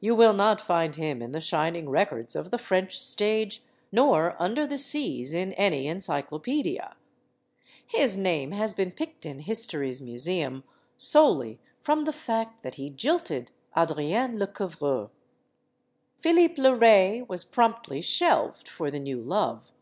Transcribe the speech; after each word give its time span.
You 0.00 0.14
will 0.14 0.32
not 0.32 0.58
find 0.62 0.96
him 0.96 1.20
in 1.20 1.32
the 1.32 1.38
shining 1.42 1.90
records 1.90 2.34
of 2.34 2.50
the 2.50 2.56
French 2.56 2.98
stage, 2.98 3.62
nor 3.92 4.34
under 4.40 4.66
the 4.66 4.78
"Cs" 4.78 5.34
in 5.34 5.52
any 5.52 5.84
encyclo 5.84 6.42
pedia. 6.42 6.94
His 7.86 8.16
name 8.16 8.52
has 8.52 8.72
been 8.72 8.90
picked 8.90 9.26
in 9.26 9.40
history's 9.40 10.00
museum 10.00 10.64
solely 10.96 11.58
from 11.76 12.04
the 12.04 12.12
fact 12.14 12.62
that 12.62 12.76
he 12.76 12.88
jilted 12.88 13.50
Adrienne 13.76 14.38
Lecouvreur. 14.38 15.10
Philippe 16.22 16.54
le 16.62 16.74
Ray 16.74 17.20
was 17.28 17.44
promptly 17.44 18.00
shelved 18.00 18.68
for 18.70 18.90
the 18.90 18.98
new 18.98 19.20
love. 19.20 19.72